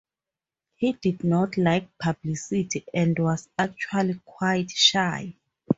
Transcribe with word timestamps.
He 0.77 0.93
did 0.93 1.23
not 1.23 1.57
like 1.57 1.95
publicity 1.99 2.83
and 2.91 3.19
was 3.19 3.47
actually 3.59 4.19
quite 4.25 4.71
shy... 4.71 5.35